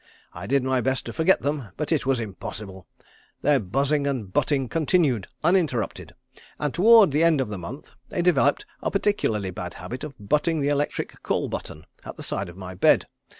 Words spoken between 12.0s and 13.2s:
at the side of my bed.